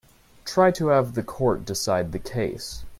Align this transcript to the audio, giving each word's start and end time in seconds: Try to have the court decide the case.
Try 0.45 0.71
to 0.71 0.87
have 0.87 1.13
the 1.13 1.21
court 1.21 1.63
decide 1.63 2.11
the 2.11 2.17
case. 2.17 2.85